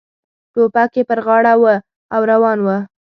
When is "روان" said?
2.31-2.57